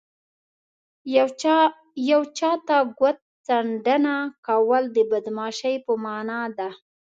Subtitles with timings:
[2.09, 6.69] یو چاته ګوت څنډنه کول د بدماشۍ په مانا ده